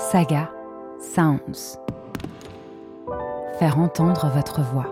Saga 0.00 0.50
Sounds. 0.98 1.78
Faire 3.58 3.78
entendre 3.78 4.30
votre 4.34 4.62
voix. 4.62 4.86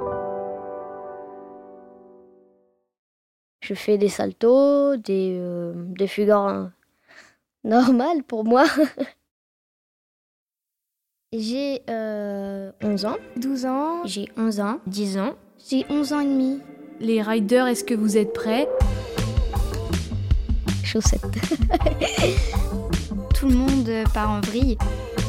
Je 3.62 3.72
fais 3.74 3.96
des 3.96 4.10
saltos, 4.10 4.98
des, 4.98 5.38
euh, 5.40 5.72
des 5.74 6.06
fugues 6.06 6.28
normales 7.64 8.22
pour 8.22 8.44
moi. 8.44 8.66
J'ai 11.32 11.82
euh, 11.88 12.70
11 12.82 13.06
ans. 13.06 13.16
12 13.36 13.66
ans. 13.66 14.02
J'ai 14.04 14.28
11 14.36 14.60
ans. 14.60 14.78
10 14.86 15.18
ans. 15.18 15.34
J'ai 15.68 15.86
11 15.90 16.12
ans 16.12 16.20
et 16.20 16.26
demi. 16.26 16.60
Les 17.00 17.22
riders, 17.22 17.66
est-ce 17.66 17.82
que 17.82 17.94
vous 17.94 18.18
êtes 18.18 18.34
prêts? 18.34 18.68
Chaussettes. 20.84 21.22
Tout 23.38 23.48
le 23.48 23.54
monde 23.54 23.88
part 24.12 24.30
en 24.30 24.40
vrille. 24.40 24.76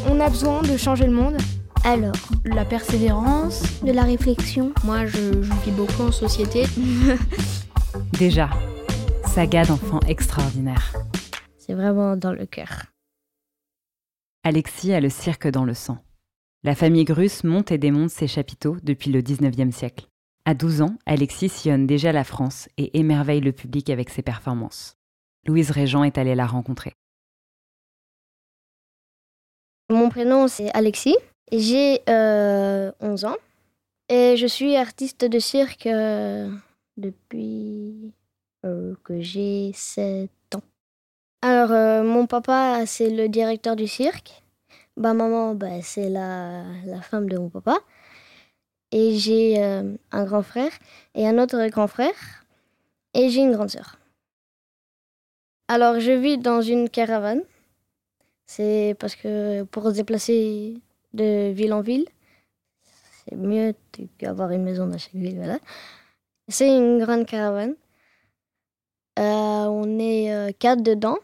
On 0.09 0.19
a 0.19 0.29
besoin 0.29 0.63
de 0.63 0.75
changer 0.77 1.05
le 1.05 1.13
monde. 1.13 1.37
Alors, 1.83 2.15
La 2.43 2.65
persévérance 2.65 3.83
De 3.83 3.91
la 3.91 4.01
réflexion. 4.03 4.73
moi, 4.83 5.05
je, 5.05 5.43
je 5.43 5.53
vis 5.63 5.71
beaucoup 5.71 6.01
en 6.01 6.11
société. 6.11 6.63
Déjà, 8.17 8.49
saga 9.27 9.63
d'enfants 9.63 9.99
extraordinaires. 10.07 10.91
C'est 11.59 11.75
vraiment 11.75 12.17
dans 12.17 12.33
le 12.33 12.47
cœur. 12.47 12.85
Alexis 14.43 14.91
a 14.91 14.99
le 14.99 15.09
cirque 15.09 15.47
dans 15.47 15.65
le 15.65 15.75
sang. 15.75 15.99
La 16.63 16.73
famille 16.73 17.05
Grus 17.05 17.43
monte 17.43 17.71
et 17.71 17.77
démonte 17.77 18.09
ses 18.09 18.27
chapiteaux 18.27 18.77
depuis 18.81 19.11
le 19.11 19.21
19e 19.21 19.71
siècle. 19.71 20.07
À 20.45 20.55
12 20.55 20.81
ans, 20.81 20.95
Alexis 21.05 21.49
sillonne 21.49 21.85
déjà 21.85 22.11
la 22.11 22.23
France 22.23 22.69
et 22.77 22.97
émerveille 22.97 23.41
le 23.41 23.51
public 23.51 23.91
avec 23.91 24.09
ses 24.09 24.23
performances. 24.23 24.97
Louise 25.45 25.69
Régent 25.69 26.03
est 26.03 26.17
allée 26.17 26.33
la 26.33 26.47
rencontrer. 26.47 26.95
Mon 29.91 30.09
prénom, 30.09 30.47
c'est 30.47 30.69
Alexis. 30.75 31.17
J'ai 31.51 32.01
euh, 32.09 32.91
11 32.99 33.25
ans. 33.25 33.37
Et 34.07 34.37
je 34.37 34.45
suis 34.45 34.75
artiste 34.75 35.25
de 35.25 35.39
cirque 35.39 35.87
euh, 35.87 36.49
depuis 36.97 38.13
euh, 38.65 38.95
que 39.03 39.21
j'ai 39.21 39.71
7 39.73 40.29
ans. 40.55 40.61
Alors, 41.41 41.71
euh, 41.71 42.03
mon 42.03 42.27
papa, 42.27 42.85
c'est 42.85 43.09
le 43.09 43.29
directeur 43.29 43.75
du 43.75 43.87
cirque. 43.87 44.43
Ma 44.95 45.13
maman, 45.13 45.55
bah, 45.55 45.81
c'est 45.81 46.09
la, 46.09 46.63
la 46.85 47.01
femme 47.01 47.29
de 47.29 47.37
mon 47.37 47.49
papa. 47.49 47.79
Et 48.91 49.15
j'ai 49.17 49.61
un 49.61 50.23
grand 50.25 50.41
frère 50.41 50.71
et 51.13 51.27
un 51.27 51.37
autre 51.37 51.67
grand 51.67 51.87
frère. 51.87 52.45
Et 53.13 53.29
j'ai 53.29 53.41
une 53.41 53.53
grande 53.53 53.69
sœur. 53.69 53.99
Alors, 55.67 55.99
je 55.99 56.11
vis 56.11 56.39
dans 56.39 56.61
une 56.61 56.89
caravane. 56.89 57.43
C'est 58.51 58.95
parce 58.99 59.15
que 59.15 59.61
pour 59.61 59.83
se 59.83 59.89
déplacer 59.89 60.81
de 61.13 61.51
ville 61.51 61.71
en 61.71 61.81
ville, 61.81 62.07
c'est 63.23 63.35
mieux 63.35 63.75
d'avoir 64.19 64.49
une 64.49 64.63
maison 64.63 64.87
dans 64.87 64.97
chaque 64.97 65.13
ville. 65.13 65.35
Voilà. 65.35 65.59
C'est 66.47 66.75
une 66.75 66.97
grande 66.97 67.27
caravane. 67.27 67.75
Euh, 69.19 69.65
on 69.67 69.99
est 69.99 70.33
euh, 70.33 70.51
quatre 70.57 70.81
dedans. 70.81 71.19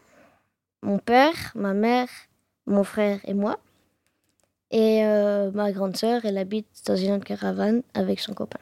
Mon 0.82 1.00
père, 1.00 1.34
ma 1.56 1.74
mère, 1.74 2.08
mon 2.64 2.84
frère 2.84 3.18
et 3.24 3.34
moi. 3.34 3.58
Et 4.70 5.04
euh, 5.04 5.50
ma 5.50 5.72
grande 5.72 5.96
sœur, 5.96 6.24
elle 6.24 6.38
habite 6.38 6.68
dans 6.86 6.94
une 6.94 7.10
autre 7.10 7.24
caravane 7.24 7.82
avec 7.94 8.20
son 8.20 8.34
copain. 8.34 8.60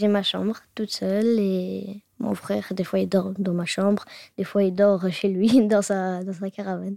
J'ai 0.00 0.08
ma 0.08 0.24
chambre 0.24 0.56
toute 0.74 0.90
seule 0.90 1.38
et 1.38 2.02
mon 2.18 2.34
frère, 2.34 2.72
des 2.72 2.82
fois, 2.82 2.98
il 2.98 3.08
dort 3.08 3.30
dans 3.38 3.54
ma 3.54 3.66
chambre, 3.66 4.04
des 4.36 4.42
fois, 4.42 4.64
il 4.64 4.74
dort 4.74 5.08
chez 5.12 5.28
lui, 5.28 5.64
dans 5.68 5.82
sa, 5.82 6.24
dans 6.24 6.32
sa 6.32 6.50
caravane. 6.50 6.96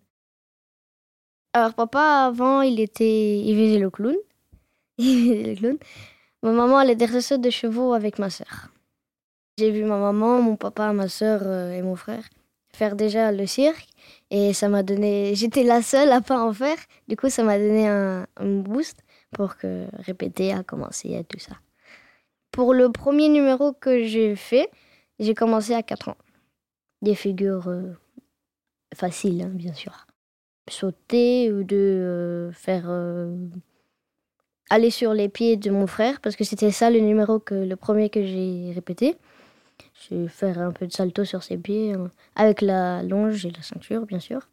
Alors, 1.58 1.73
papa, 1.73 2.25
avant, 2.27 2.61
il 2.61 2.80
était. 2.80 3.39
Il 3.39 3.55
faisait 3.55 3.80
le 3.80 3.89
clown. 3.89 4.16
Il 4.97 5.27
faisait 5.27 5.44
le 5.44 5.55
clown. 5.55 5.77
Ma 6.44 6.52
maman, 6.52 6.81
elle 6.81 6.91
est 6.91 6.95
dresseuse 6.95 7.39
de 7.39 7.49
chevaux 7.49 7.94
avec 7.94 8.19
ma 8.19 8.30
sœur. 8.30 8.69
J'ai 9.58 9.71
vu 9.71 9.83
ma 9.83 9.98
maman, 9.98 10.42
mon 10.42 10.55
papa, 10.55 10.93
ma 10.93 11.08
sœur 11.08 11.42
euh, 11.43 11.71
et 11.71 11.82
mon 11.82 11.95
frère 11.95 12.23
faire 12.77 12.95
déjà 12.95 13.32
le 13.32 13.48
cirque. 13.48 13.87
Et 14.30 14.54
ça 14.54 14.70
m'a 14.70 14.83
donné. 14.83 15.33
J'étais 15.36 15.64
la 15.64 15.82
seule 15.82 16.11
à 16.11 16.21
pas 16.21 16.39
en 16.39 16.54
faire. 16.54 16.77
Du 17.08 17.17
coup, 17.17 17.30
ça 17.30 17.43
m'a 17.43 17.58
donné 17.58 17.87
un, 17.87 18.26
boost 18.39 18.99
pour 19.33 19.58
que 19.58 19.87
répéter, 19.93 20.53
à 20.53 20.64
commencer 20.64 21.09
et 21.09 21.23
tout 21.23 21.39
ça. 21.39 21.55
Pour 22.52 22.73
le 22.73 22.92
premier 22.92 23.30
numéro 23.30 23.73
que 23.73 24.03
j'ai 24.03 24.36
fait, 24.36 24.70
j'ai 25.20 25.33
commencé 25.33 25.73
à 25.73 25.83
4 25.83 26.09
ans. 26.09 26.17
Des 27.02 27.15
figures 27.15 27.67
euh, 27.67 27.93
faciles, 28.95 29.42
hein, 29.42 29.52
bien 29.52 29.73
sûr. 29.73 30.08
Sauter 30.67 31.52
ou 31.52 31.64
de 31.64 31.76
euh, 31.76 32.52
faire. 32.52 32.86
euh, 32.88 33.36
aller 34.70 34.89
sur 34.89 35.14
les 35.14 35.30
pieds 35.30 35.58
de 35.58 35.72
mon 35.72 35.88
frère, 35.88 36.20
parce 36.22 36.36
que 36.36 36.44
c'était 36.44 36.72
ça 36.72 36.89
le 36.89 37.00
numéro 37.00 37.39
que 37.39 37.55
le 37.55 37.76
premier 37.76 38.10
que 38.10 38.23
j'ai 38.23 38.72
répété. 38.73 39.16
J'ai 40.10 40.27
faire 40.27 40.60
un 40.60 40.72
peu 40.72 40.88
de 40.88 40.92
salto 40.92 41.23
sur 41.23 41.44
ses 41.44 41.58
pieds, 41.58 41.94
euh, 41.95 42.08
avec 42.36 42.61
la 42.61 43.04
longe 43.04 43.45
et 43.45 43.52
la 43.52 43.61
ceinture, 43.61 44.06
bien 44.06 44.20
sûr. 44.20 44.48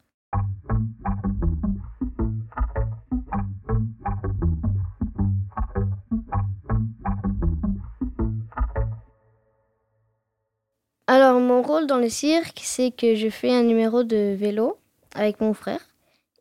Alors, 11.07 11.39
mon 11.39 11.61
rôle 11.61 11.87
dans 11.87 11.97
le 11.97 12.09
cirque, 12.09 12.61
c'est 12.63 12.91
que 12.91 13.15
je 13.15 13.29
fais 13.29 13.53
un 13.53 13.63
numéro 13.63 14.03
de 14.03 14.33
vélo 14.33 14.77
avec 15.13 15.39
mon 15.39 15.53
frère 15.53 15.79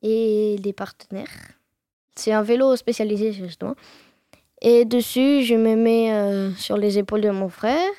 et 0.04 0.56
des 0.60 0.72
partenaires. 0.72 1.26
C'est 2.14 2.32
un 2.32 2.42
vélo 2.42 2.76
spécialisé, 2.76 3.32
justement. 3.32 3.74
Et 4.62 4.84
dessus, 4.84 5.42
je 5.42 5.56
me 5.56 5.74
mets 5.74 6.12
euh, 6.12 6.52
sur 6.54 6.76
les 6.76 6.98
épaules 6.98 7.22
de 7.22 7.30
mon 7.30 7.48
frère. 7.48 7.90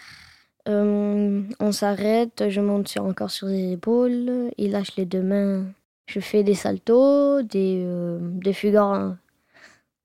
Euh, 0.69 1.41
on 1.59 1.71
s'arrête, 1.71 2.45
je 2.49 2.61
monte 2.61 2.87
sur- 2.87 3.03
encore 3.03 3.31
sur 3.31 3.47
les 3.47 3.73
épaules. 3.73 4.51
Il 4.57 4.71
lâche 4.71 4.95
les 4.95 5.05
deux 5.05 5.21
mains. 5.21 5.65
Je 6.07 6.19
fais 6.19 6.43
des 6.43 6.55
saltos, 6.55 7.41
des, 7.41 7.81
euh, 7.83 8.19
des 8.21 8.53
fugues 8.53 8.79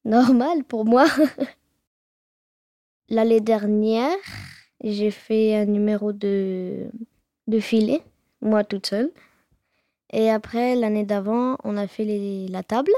normales 0.05 0.65
pour 0.67 0.85
moi. 0.85 1.07
L'année 3.09 3.41
dernière, 3.41 4.17
j'ai 4.83 5.11
fait 5.11 5.57
un 5.57 5.67
numéro 5.67 6.13
de, 6.13 6.87
de 7.47 7.61
filet, 7.61 8.03
moi 8.41 8.65
toute 8.65 8.87
seule. 8.87 9.11
Et 10.13 10.31
après, 10.31 10.75
l'année 10.75 11.05
d'avant, 11.05 11.57
on 11.65 11.77
a 11.77 11.87
fait 11.87 12.47
la 12.49 12.63
table. 12.63 12.91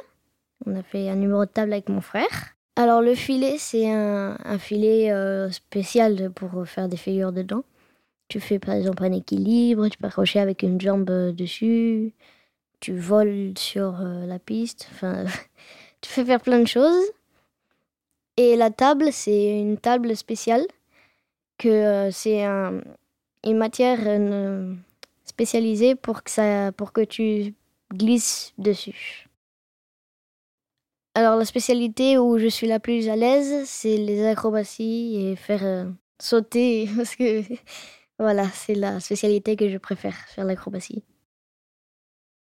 On 0.67 0.75
a 0.77 0.83
fait 0.83 1.09
un 1.09 1.17
numéro 1.17 1.45
de 1.45 1.51
table 1.51 1.73
avec 1.73 1.89
mon 1.89 2.01
frère. 2.01 2.55
Alors, 2.77 3.03
le 3.03 3.15
filet, 3.15 3.57
c'est 3.59 3.91
un, 3.91 4.37
filet 4.59 5.13
euh, 5.13 5.51
spécial 5.51 6.31
pour 6.31 6.67
faire 6.67 6.89
des 6.89 6.97
figures 6.97 7.33
dedans. 7.33 7.65
Tu 8.29 8.41
fais 8.41 8.59
par 8.59 8.75
exemple 8.75 9.05
un 9.05 9.13
équilibre, 9.13 9.89
tu 9.89 9.99
peux 9.99 10.07
accrocher 10.07 10.41
avec 10.41 10.63
une 10.63 10.81
jambe 10.81 11.11
euh, 11.11 11.33
dessus, 11.33 12.15
tu 12.81 12.97
voles 12.97 13.53
sur 13.59 14.01
euh, 14.01 14.25
la 14.25 14.39
piste. 14.39 14.89
Enfin, 14.93 15.25
tu 16.01 16.11
fais 16.11 16.25
faire 16.25 16.41
plein 16.41 16.61
de 16.61 16.67
choses. 16.67 17.05
Et 18.39 18.57
la 18.57 18.71
table, 18.71 19.13
c'est 19.13 19.61
une 19.61 19.77
table 19.77 20.17
spéciale 20.17 20.65
que 21.59 22.09
c'est 22.11 22.43
un- 22.45 22.81
une 23.45 23.59
matière 23.59 23.99
spécialisée 25.33 25.95
pour 25.95 26.23
que, 26.23 26.31
ça, 26.31 26.73
pour 26.73 26.93
que 26.93 27.01
tu 27.01 27.55
glisses 27.93 28.53
dessus. 28.59 29.27
Alors 31.15 31.37
la 31.37 31.45
spécialité 31.45 32.19
où 32.19 32.39
je 32.39 32.49
suis 32.49 32.67
la 32.67 32.81
plus 32.81 33.09
à 33.09 33.17
l'aise, 33.17 33.67
c'est 33.67 33.97
les 33.97 34.27
acrobaties 34.27 35.17
et 35.17 35.37
faire 35.37 35.65
euh, 35.65 35.91
sauter 36.21 36.89
parce 36.97 37.17
que 37.17 37.43
voilà, 38.19 38.47
c'est 38.51 38.75
la 38.75 39.01
spécialité 39.01 39.57
que 39.57 39.69
je 39.69 39.79
préfère, 39.79 40.17
faire 40.29 40.45
l'acrobatie. 40.45 41.03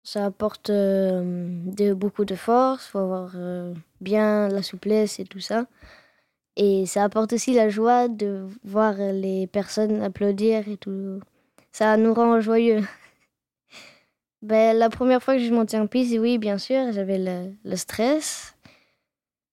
Ça 0.04 0.26
apporte 0.26 0.70
euh, 0.70 1.94
beaucoup 1.94 2.24
de 2.24 2.36
force, 2.36 2.86
faut 2.86 2.98
avoir 2.98 3.32
euh, 3.34 3.74
bien 4.00 4.48
la 4.48 4.62
souplesse 4.62 5.18
et 5.18 5.24
tout 5.24 5.40
ça. 5.40 5.66
Et 6.56 6.86
ça 6.86 7.04
apporte 7.04 7.32
aussi 7.32 7.52
la 7.54 7.68
joie 7.68 8.08
de 8.08 8.46
voir 8.64 8.94
les 8.96 9.46
personnes 9.46 10.02
applaudir 10.02 10.68
et 10.68 10.76
tout. 10.76 11.20
Ça 11.76 11.96
nous 11.98 12.14
rend 12.14 12.40
joyeux. 12.40 12.80
Ben, 14.40 14.74
la 14.78 14.88
première 14.88 15.22
fois 15.22 15.34
que 15.34 15.42
je 15.42 15.52
montais 15.52 15.78
en 15.78 15.86
piste, 15.86 16.16
oui, 16.18 16.38
bien 16.38 16.56
sûr, 16.56 16.90
j'avais 16.92 17.18
le, 17.18 17.76
stress, 17.76 18.54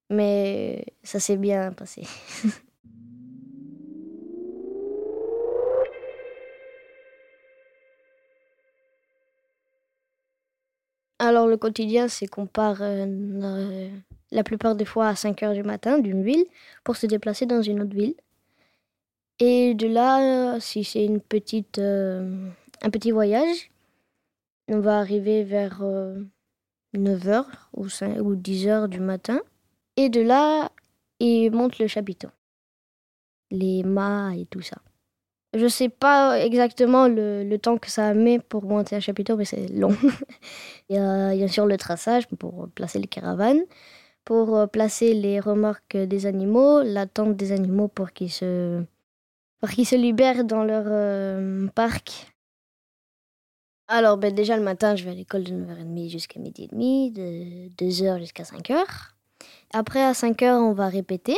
mais 0.10 0.86
ça 1.04 1.20
s'est 1.20 1.36
bien 1.36 1.74
passé. 1.74 2.04
Alors, 11.20 11.48
le 11.48 11.58
quotidien, 11.58 12.08
c'est 12.08 12.28
qu'on 12.28 12.46
part 12.46 12.81
euh, 12.81 13.06
euh, 13.06 13.90
la 14.31 14.44
plupart 14.44 14.75
des 14.75 14.86
fois 14.86 15.10
à 15.10 15.16
5 15.18 15.44
heures 15.44 15.54
du 15.54 15.64
matin 15.64 16.00
d'une 16.00 16.24
ville 16.24 16.46
pour 16.86 16.96
se 16.96 17.06
déplacer 17.06 17.46
dans 17.46 17.62
une 17.62 17.81
autre 17.81 17.96
ville. 17.96 18.16
Et 19.40 19.74
de 19.74 19.88
là, 19.88 20.56
euh, 20.56 20.60
si 20.60 20.84
c'est 20.84 21.06
une 21.06 21.20
petite, 21.20 21.80
euh, 21.80 22.50
un 22.82 22.90
petit 22.90 23.12
voyage, 23.12 23.72
on 24.70 24.80
va 24.80 25.00
arriver 25.00 25.44
vers 25.44 25.82
9h 26.96 27.46
ou, 27.74 27.90
5 27.90 28.20
ou 28.22 28.36
10h 28.36 28.88
du 28.88 29.00
matin. 29.00 29.42
Et 29.98 30.10
de 30.10 30.22
là, 30.22 30.72
ils 31.20 31.50
montent 31.52 31.80
le 31.80 31.88
chapiteau. 31.88 32.30
Les 33.52 33.84
mâts 33.84 34.34
et 34.36 34.46
tout 34.46 34.62
ça. 34.62 34.78
Je 35.56 35.68
sais 35.68 35.90
pas 35.90 36.40
exactement 36.40 37.08
le, 37.08 37.56
temps 37.58 37.78
que 37.78 37.92
ça 37.92 38.14
met 38.16 38.40
pour 38.40 38.64
monter 38.64 38.96
un 38.96 39.00
chapiteau, 39.00 39.38
mais 39.38 39.46
c'est 39.46 39.68
long. 39.68 39.96
il, 40.90 40.96
y 40.96 41.00
a, 41.00 41.36
bien 41.36 41.48
sûr 41.48 41.66
le 41.68 41.78
traçage 41.78 42.28
pour 42.28 42.70
placer 42.70 42.98
les 42.98 43.08
caravanes, 43.08 43.62
pour 44.26 44.68
placer 44.70 45.14
les 45.14 45.40
remorques 45.40 45.98
des 45.98 46.26
animaux, 46.26 46.82
la 46.82 47.06
tente 47.06 47.36
des 47.36 47.52
animaux 47.52 47.88
pour 47.88 48.14
qu'ils 48.14 48.32
se, 48.32 48.84
pour 49.63 49.69
qu'ils 49.69 49.88
se 49.88 49.95
libèrent 49.95 50.44
dans 50.44 50.65
leur 50.65 50.83
euh, 50.88 51.68
parc. 51.68 52.33
Alors, 53.88 54.18
ben, 54.18 54.36
déjà 54.36 54.57
le 54.57 54.62
matin, 54.62 54.98
je 54.98 55.06
vais 55.06 55.12
à 55.12 55.13
l'école 55.13 55.45
de 55.45 55.54
9h30 55.54 56.10
jusqu'à 56.10 56.38
midi 56.42 56.65
et 56.65 56.68
demi, 56.68 57.12
de 57.12 57.69
2h 57.77 58.19
jusqu'à 58.19 58.44
5h. 58.44 58.83
Après, 59.71 60.04
à 60.04 60.12
5h, 60.12 60.57
on 60.57 60.74
va 60.74 60.89
répéter. 60.89 61.38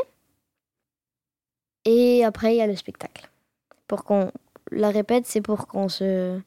Et 1.85 2.25
après, 2.25 2.55
il 2.55 2.57
y 2.57 2.61
a 2.63 2.65
le 2.65 2.75
spectacle 2.75 3.29
pour 3.87 4.03
qu'on 4.03 4.31
la 4.71 4.89
répète, 4.89 5.27
c'est 5.27 5.41
pour 5.41 5.67
qu'on 5.67 5.87
se 5.87 6.41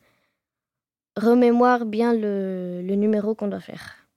remémore 1.16 1.84
bien 1.84 2.12
le, 2.12 2.82
le 2.82 2.94
numéro 2.96 3.36
qu'on 3.36 3.46
doit 3.46 3.60
faire. 3.60 4.08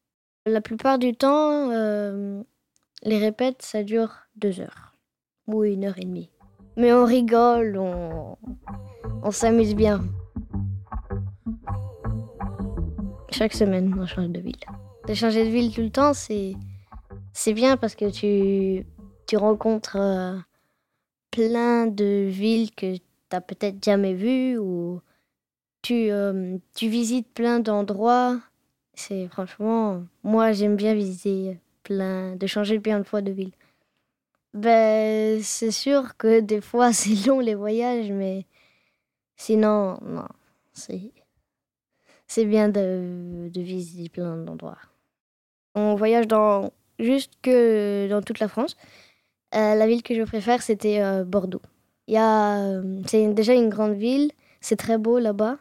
La 0.47 0.61
plupart 0.61 0.97
du 0.97 1.13
temps, 1.13 1.69
euh, 1.69 2.41
les 3.03 3.19
répètes, 3.19 3.61
ça 3.61 3.83
dure 3.83 4.15
deux 4.35 4.61
heures 4.61 4.95
ou 5.45 5.63
une 5.63 5.85
heure 5.85 5.99
et 5.99 6.05
demie. 6.05 6.30
Mais 6.77 6.93
on 6.93 7.05
rigole, 7.05 7.77
on, 7.77 9.31
s'amuse 9.31 9.75
bien. 9.75 10.01
Chaque 13.29 13.53
semaine, 13.53 13.93
on 13.99 14.05
change 14.05 14.29
de 14.29 14.39
ville. 14.39 14.55
De 15.07 15.13
changer 15.13 15.45
de 15.45 15.49
ville 15.49 15.73
tout 15.73 15.81
le 15.81 15.89
temps, 15.89 16.13
c'est, 16.13 16.53
c'est 17.33 17.53
bien 17.53 17.77
parce 17.77 17.95
que 17.95 18.09
tu, 18.09 18.85
tu 19.27 19.37
rencontres 19.37 19.97
euh, 19.97 20.37
plein 21.31 21.87
de 21.87 22.27
villes 22.29 22.71
que 22.71 22.95
t'as 23.29 23.41
peut-être 23.41 23.83
jamais 23.83 24.13
vu 24.13 24.57
ou 24.57 25.01
tu, 25.81 26.11
euh, 26.11 26.57
tu 26.75 26.87
visites 26.87 27.33
plein 27.33 27.59
d'endroits. 27.59 28.39
C'est 28.93 29.27
franchement, 29.29 30.03
moi 30.23 30.51
j'aime 30.51 30.75
bien 30.75 30.93
visiter 30.93 31.59
plein, 31.83 32.35
de 32.35 32.47
changer 32.47 32.79
plein 32.79 32.99
de 32.99 33.03
fois 33.03 33.21
de 33.21 33.31
ville. 33.31 33.53
Ben, 34.53 35.41
c'est 35.41 35.71
sûr 35.71 36.17
que 36.17 36.41
des 36.41 36.61
fois 36.61 36.93
c'est 36.93 37.27
long 37.27 37.39
les 37.39 37.55
voyages, 37.55 38.11
mais 38.11 38.45
sinon, 39.37 39.97
non, 40.01 40.27
c'est, 40.73 42.45
bien 42.45 42.69
de, 42.69 43.49
de 43.53 43.61
visiter 43.61 44.09
plein 44.09 44.37
d'endroits. 44.37 44.77
On 45.75 45.95
voyage 45.95 46.27
dans, 46.27 46.71
juste 46.99 47.33
que 47.41 48.07
dans 48.09 48.21
toute 48.21 48.39
la 48.39 48.47
France. 48.47 48.75
Euh, 49.55 49.75
la 49.75 49.87
ville 49.87 50.03
que 50.03 50.15
je 50.15 50.23
préfère, 50.23 50.61
c'était 50.61 51.01
euh, 51.01 51.23
Bordeaux. 51.25 51.61
Il 52.07 52.17
euh, 52.17 53.01
c'est 53.07 53.33
déjà 53.33 53.53
une 53.53 53.69
grande 53.69 53.93
ville, 53.93 54.31
c'est 54.61 54.77
très 54.77 54.97
beau 54.97 55.19
là-bas. 55.19 55.57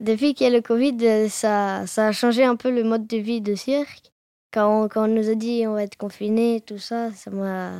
Depuis 0.00 0.34
qu'il 0.34 0.46
y 0.46 0.50
a 0.50 0.52
le 0.52 0.62
Covid, 0.62 1.30
ça, 1.30 1.86
ça 1.86 2.08
a 2.08 2.12
changé 2.12 2.44
un 2.44 2.56
peu 2.56 2.70
le 2.70 2.84
mode 2.84 3.06
de 3.06 3.16
vie 3.16 3.40
de 3.40 3.54
cirque. 3.54 4.12
Quand 4.56 4.88
on, 4.96 5.06
nous 5.06 5.28
a 5.28 5.34
dit 5.34 5.66
on 5.66 5.74
va 5.74 5.82
être 5.82 5.98
confinés, 5.98 6.62
tout 6.64 6.78
ça, 6.78 7.12
ça 7.12 7.30
m'a, 7.30 7.72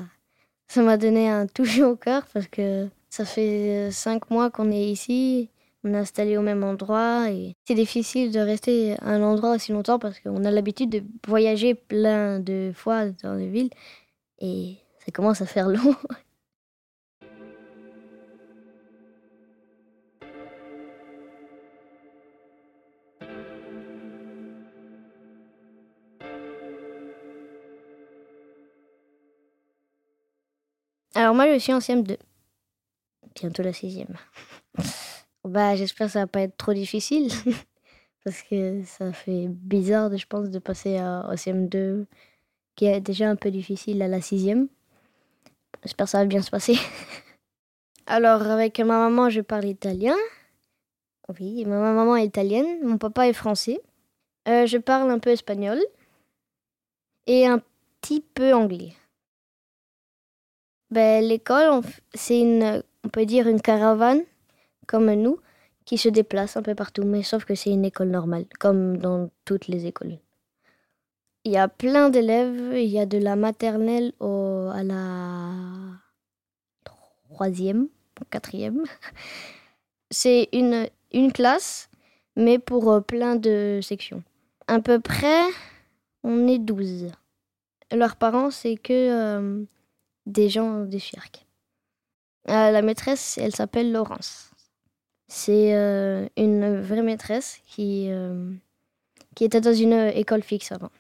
ça 0.69 0.82
m'a 0.82 0.99
donné 0.99 1.31
un 1.31 1.46
toucher 1.55 1.82
au 1.82 1.96
cœur 1.96 2.26
parce 2.34 2.49
que 2.49 2.87
ça 3.08 3.25
fait 3.25 3.88
cinq 3.90 4.28
mois 4.28 4.50
qu'on 4.50 4.70
est 4.70 4.84
ici, 4.90 5.49
on 5.84 5.94
est 5.94 5.96
installé 5.96 6.37
au 6.37 6.43
même 6.43 6.62
endroit 6.62 7.31
et 7.31 7.55
c'est 7.64 7.75
difficile 7.75 8.31
de 8.31 8.40
rester 8.40 8.93
à 9.00 9.08
un 9.08 9.23
endroit 9.23 9.55
aussi 9.55 9.73
longtemps 9.73 9.99
parce 9.99 10.20
qu'on 10.20 10.44
a 10.44 10.50
l'habitude 10.50 10.90
de 10.90 11.02
voyager 11.26 11.75
plein 11.75 12.40
de 12.40 12.73
fois 12.75 13.06
dans 13.23 13.32
les 13.32 13.49
villes 13.49 13.70
et 14.40 14.76
ça 14.99 15.11
commence 15.12 15.40
à 15.40 15.46
faire 15.46 15.69
long. 15.70 15.96
Alors 31.26 31.34
moi 31.34 31.52
je 31.52 31.58
suis 31.58 31.73
en 31.73 31.81
CM2. 31.81 32.19
Bientôt 33.34 33.64
la 33.64 33.73
sixième. 33.73 34.14
bah 35.44 35.75
j'espère 35.75 36.06
que 36.06 36.12
ça 36.12 36.20
va 36.20 36.28
pas 36.28 36.43
être 36.43 36.56
trop 36.56 36.73
difficile. 36.73 37.32
Parce 38.25 38.43
que 38.43 38.84
ça 38.84 39.12
fait 39.12 39.49
bizarre, 39.49 40.17
je 40.17 40.25
pense, 40.25 40.50
de 40.50 40.61
passer 40.61 40.99
à, 40.99 41.28
au 41.28 41.34
CM2 41.34 42.05
qui 42.76 42.84
est 42.84 43.00
déjà 43.00 43.28
un 43.28 43.34
peu 43.34 43.50
difficile 43.50 44.02
à 44.02 44.06
la 44.06 44.20
sixième. 44.20 44.69
J'espère 45.82 46.06
que 46.06 46.11
ça 46.12 46.19
va 46.19 46.26
bien 46.26 46.43
se 46.43 46.50
passer. 46.52 46.76
Alors 48.06 48.43
avec 48.43 48.78
ma 48.78 48.96
maman 48.96 49.28
je 49.28 49.40
parle 49.40 49.64
italien. 49.64 50.14
Oui, 51.40 51.64
ma 51.64 51.81
maman 51.81 52.14
est 52.14 52.26
italienne, 52.26 52.84
mon 52.84 52.99
papa 52.99 53.26
est 53.26 53.32
français. 53.32 53.81
Euh, 54.46 54.64
je 54.67 54.78
parle 54.78 55.11
un 55.11 55.19
peu 55.19 55.31
espagnol 55.31 55.81
et 57.26 57.49
un 57.49 57.61
petit 58.00 58.20
peu 58.20 58.55
anglais. 58.55 58.93
Ben, 60.90 61.24
l'école, 61.24 61.82
c'est 62.14 62.40
une, 62.40 62.82
on 63.04 63.08
peut 63.08 63.26
dire 63.26 63.48
une 63.48 63.60
caravane, 63.60 64.22
comme 64.86 65.12
nous, 65.12 65.40
qui 65.84 65.98
se 65.98 66.08
déplace 66.08 66.56
un 66.56 66.62
peu 66.62 66.74
partout, 66.74 67.04
mais 67.04 67.22
sauf 67.22 67.44
que 67.44 67.54
c'est 67.54 67.70
une 67.70 67.84
école 67.84 68.08
normale, 68.08 68.46
comme 68.58 68.96
dans 68.98 69.30
toutes 69.44 69.68
les 69.68 69.86
écoles. 69.86 70.18
Il 71.44 71.52
y 71.52 71.56
a 71.56 71.68
plein 71.68 72.10
d'élèves, 72.10 72.72
il 72.74 72.88
y 72.88 72.98
a 72.98 73.06
de 73.06 73.18
la 73.18 73.36
maternelle 73.36 74.12
au, 74.20 74.68
à 74.72 74.82
la 74.82 75.52
troisième, 76.84 77.88
quatrième. 78.30 78.82
C'est 80.10 80.48
une, 80.52 80.88
une 81.12 81.32
classe, 81.32 81.88
mais 82.36 82.58
pour 82.58 82.92
euh, 82.92 83.00
plein 83.00 83.36
de 83.36 83.80
sections. 83.82 84.22
À 84.68 84.80
peu 84.80 85.00
près, 85.00 85.42
on 86.22 86.46
est 86.48 86.58
12. 86.58 87.10
Leurs 87.92 88.16
parents, 88.16 88.50
c'est 88.50 88.76
que 88.76 88.92
euh, 88.92 89.64
des 90.26 90.49
gens 90.49 90.84
du 90.84 91.00
cirque. 91.00 91.46
Euh, 92.49 92.70
la 92.70 92.82
maîtresse, 92.82 93.38
elle 93.38 93.55
s'appelle 93.55 93.93
Laurence. 93.93 94.50
C'est 95.28 95.75
euh, 95.75 96.28
une 96.37 96.81
vraie 96.81 97.02
maîtresse 97.02 97.58
qui, 97.67 98.06
euh, 98.11 98.52
qui 99.34 99.44
était 99.44 99.61
dans 99.61 99.75
une 99.75 99.93
école 99.93 100.43
fixe 100.43 100.70
avant. 100.70 100.90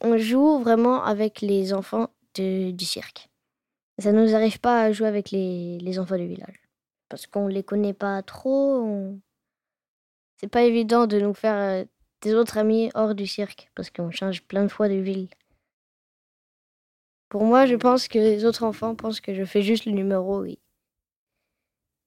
On 0.00 0.16
joue 0.16 0.58
vraiment 0.60 1.04
avec 1.04 1.40
les 1.40 1.72
enfants 1.72 2.08
du 2.34 2.84
cirque. 2.84 3.28
Ça 3.98 4.12
ne 4.12 4.24
nous 4.24 4.34
arrive 4.34 4.60
pas 4.60 4.82
à 4.82 4.92
jouer 4.92 5.08
avec 5.08 5.32
les, 5.32 5.78
les 5.78 5.98
enfants 5.98 6.16
du 6.16 6.26
village. 6.26 6.60
Parce 7.08 7.26
qu'on 7.26 7.48
ne 7.48 7.52
les 7.52 7.64
connaît 7.64 7.94
pas 7.94 8.22
trop. 8.22 8.82
On... 8.84 9.20
C'est 10.36 10.48
pas 10.48 10.62
évident 10.62 11.08
de 11.08 11.18
nous 11.18 11.34
faire 11.34 11.84
des 12.20 12.34
autres 12.34 12.58
amis 12.58 12.90
hors 12.94 13.14
du 13.16 13.26
cirque. 13.26 13.70
Parce 13.74 13.90
qu'on 13.90 14.12
change 14.12 14.42
plein 14.42 14.62
de 14.62 14.68
fois 14.68 14.88
de 14.88 14.94
ville. 14.94 15.28
Pour 17.28 17.44
moi, 17.44 17.66
je 17.66 17.74
pense 17.74 18.08
que 18.08 18.18
les 18.18 18.44
autres 18.44 18.64
enfants 18.64 18.94
pensent 18.94 19.20
que 19.20 19.34
je 19.34 19.44
fais 19.44 19.62
juste 19.62 19.84
le 19.84 19.92
numéro 19.92 20.44
et, 20.44 20.58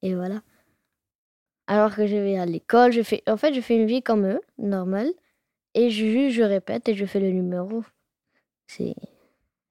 et 0.01 0.15
voilà. 0.15 0.41
Alors 1.67 1.95
que 1.95 2.07
je 2.07 2.15
vais 2.15 2.37
à 2.37 2.45
l'école, 2.45 2.91
je 2.91 3.03
fais 3.03 3.23
en 3.27 3.37
fait, 3.37 3.53
je 3.53 3.61
fais 3.61 3.75
une 3.75 3.85
vie 3.85 4.01
comme 4.01 4.25
eux, 4.25 4.41
normale 4.57 5.11
et 5.73 5.89
je 5.89 6.29
je 6.29 6.41
répète 6.41 6.89
et 6.89 6.95
je 6.95 7.05
fais 7.05 7.19
le 7.19 7.31
numéro. 7.31 7.83
C'est 8.67 8.95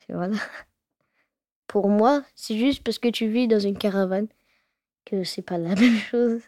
voilà. 0.09 0.37
Pour 1.66 1.88
moi, 1.88 2.25
c'est 2.35 2.57
juste 2.57 2.83
parce 2.83 2.99
que 2.99 3.09
tu 3.09 3.28
vis 3.28 3.49
dans 3.49 3.61
une 3.61 3.78
caravane 3.78 4.28
que 5.04 5.25
c'est 5.25 5.42
pas 5.42 5.59
la 5.59 5.75
même 5.80 5.99
chose. 5.99 6.42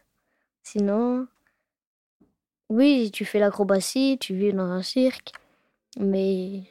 Sinon 0.63 1.27
oui, 2.73 3.11
tu 3.13 3.27
fais 3.27 3.39
l'acrobatie, 3.39 4.17
tu 4.19 4.35
vis 4.35 4.55
dans 4.55 4.71
un 4.71 4.81
cirque, 4.81 5.33
mais 5.99 6.33
il 6.33 6.67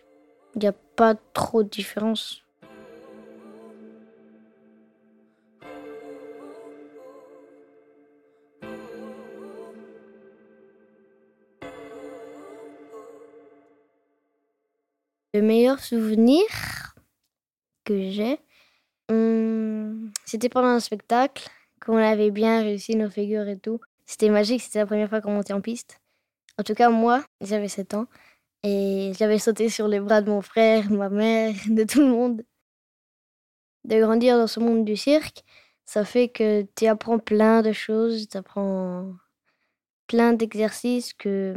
n'y 0.56 0.66
a 0.66 0.74
pas 0.96 1.16
trop 1.34 1.64
de 1.64 1.70
différence. 1.70 2.44
Le 15.34 15.42
meilleur 15.42 15.80
souvenir 15.80 16.44
que 17.86 18.12
j'ai, 18.12 18.38
hum, 19.10 20.12
c'était 20.26 20.50
pendant 20.50 20.68
un 20.68 20.80
spectacle, 20.82 21.48
qu'on 21.80 21.98
avait 21.98 22.32
bien 22.32 22.62
réussi 22.62 22.96
nos 22.96 23.10
figures 23.10 23.48
et 23.48 23.58
tout. 23.58 23.80
C'était 24.06 24.30
magique, 24.30 24.62
c'était 24.62 24.80
la 24.80 24.86
première 24.86 25.10
fois 25.10 25.22
qu'on 25.22 25.32
montait 25.32 25.54
en 25.54 25.62
piste. 25.62 26.00
En 26.60 26.64
tout 26.64 26.74
cas, 26.74 26.90
moi, 26.90 27.24
j'avais 27.40 27.70
7 27.70 27.94
ans. 27.94 28.08
Et 28.64 29.14
j'avais 29.18 29.40
sauté 29.40 29.70
sur 29.70 29.88
les 29.88 30.00
bras 30.00 30.22
de 30.22 30.30
mon 30.30 30.42
frère, 30.42 30.92
ma 30.92 31.10
mère, 31.10 31.56
de 31.70 31.84
tout 31.84 32.00
le 32.02 32.08
monde. 32.08 32.44
De 33.84 34.00
grandir 34.00 34.38
dans 34.38 34.48
ce 34.48 34.60
monde 34.60 34.86
du 34.86 34.96
cirque, 34.96 35.44
ça 35.86 36.06
fait 36.06 36.30
que 36.30 36.68
tu 36.76 36.86
apprends 36.86 37.18
plein 37.20 37.64
de 37.64 37.72
choses, 37.72 38.28
tu 38.30 38.38
apprends 38.38 39.14
plein 40.08 40.34
d'exercices 40.34 41.14
que 41.14 41.56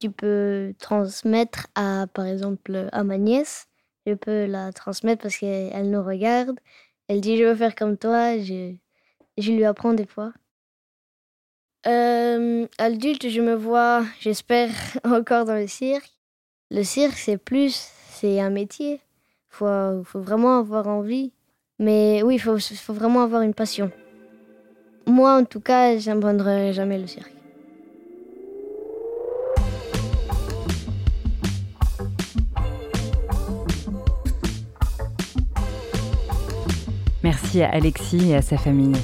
tu 0.00 0.10
peux 0.10 0.74
transmettre 0.78 1.66
à, 1.74 2.06
par 2.12 2.26
exemple, 2.26 2.88
à 2.92 3.04
ma 3.04 3.18
nièce. 3.18 3.66
Je 4.06 4.14
peux 4.14 4.46
la 4.46 4.72
transmettre 4.72 5.22
parce 5.22 5.36
qu'elle 5.36 5.90
nous 5.90 6.02
regarde. 6.02 6.58
Elle 7.08 7.20
dit, 7.20 7.36
je 7.36 7.44
veux 7.44 7.54
faire 7.54 7.74
comme 7.74 7.96
toi. 7.98 8.38
Je, 8.38 8.74
lui 9.38 9.64
apprends 9.64 9.94
des 9.94 10.06
fois. 10.06 10.32
Euh, 11.86 12.66
adulte, 12.78 13.28
je 13.28 13.40
me 13.40 13.54
vois, 13.54 14.04
j'espère, 14.20 14.70
encore 15.04 15.44
dans 15.44 15.54
le 15.54 15.66
cirque. 15.66 16.15
Le 16.68 16.82
cirque, 16.82 17.16
c'est 17.16 17.36
plus, 17.36 17.92
c'est 18.10 18.40
un 18.40 18.50
métier. 18.50 18.94
Il 18.94 19.00
faut, 19.50 20.02
faut 20.02 20.18
vraiment 20.18 20.58
avoir 20.58 20.88
envie. 20.88 21.32
Mais 21.78 22.22
oui, 22.24 22.34
il 22.34 22.38
faut, 22.40 22.58
faut 22.58 22.92
vraiment 22.92 23.22
avoir 23.22 23.42
une 23.42 23.54
passion. 23.54 23.92
Moi, 25.06 25.36
en 25.36 25.44
tout 25.44 25.60
cas, 25.60 25.96
j'abandonnerai 25.96 26.72
jamais 26.72 26.98
le 26.98 27.06
cirque. 27.06 27.32
Merci 37.22 37.62
à 37.62 37.70
Alexis 37.70 38.30
et 38.30 38.36
à 38.36 38.42
sa 38.42 38.58
famille. 38.58 38.96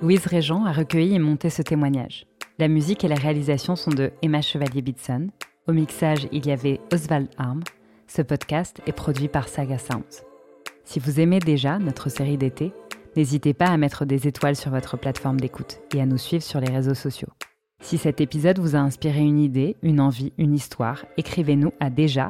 Louise 0.00 0.24
Régent 0.24 0.64
a 0.64 0.72
recueilli 0.72 1.14
et 1.14 1.18
monté 1.18 1.50
ce 1.50 1.60
témoignage. 1.60 2.24
La 2.60 2.66
musique 2.66 3.04
et 3.04 3.08
la 3.08 3.14
réalisation 3.14 3.76
sont 3.76 3.92
de 3.92 4.10
Emma 4.20 4.42
Chevalier-Bitson. 4.42 5.28
Au 5.68 5.72
mixage, 5.72 6.26
il 6.32 6.44
y 6.44 6.50
avait 6.50 6.80
Oswald 6.92 7.28
Arm. 7.38 7.62
Ce 8.08 8.20
podcast 8.20 8.82
est 8.84 8.92
produit 8.92 9.28
par 9.28 9.46
Saga 9.46 9.78
Sounds. 9.78 10.24
Si 10.82 10.98
vous 10.98 11.20
aimez 11.20 11.38
déjà 11.38 11.78
notre 11.78 12.08
série 12.08 12.36
d'été, 12.36 12.72
n'hésitez 13.14 13.54
pas 13.54 13.66
à 13.66 13.76
mettre 13.76 14.04
des 14.04 14.26
étoiles 14.26 14.56
sur 14.56 14.72
votre 14.72 14.96
plateforme 14.96 15.38
d'écoute 15.38 15.78
et 15.94 16.00
à 16.00 16.06
nous 16.06 16.18
suivre 16.18 16.42
sur 16.42 16.58
les 16.58 16.72
réseaux 16.72 16.94
sociaux. 16.94 17.28
Si 17.80 17.96
cet 17.96 18.20
épisode 18.20 18.58
vous 18.58 18.74
a 18.74 18.80
inspiré 18.80 19.20
une 19.20 19.38
idée, 19.38 19.76
une 19.84 20.00
envie, 20.00 20.32
une 20.36 20.54
histoire, 20.54 21.04
écrivez-nous 21.16 21.70
à 21.78 21.90
déjà 21.90 22.26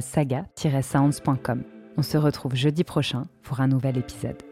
saga-sounds.com. 0.00 1.62
On 1.96 2.02
se 2.02 2.16
retrouve 2.16 2.56
jeudi 2.56 2.82
prochain 2.82 3.28
pour 3.44 3.60
un 3.60 3.68
nouvel 3.68 3.98
épisode. 3.98 4.49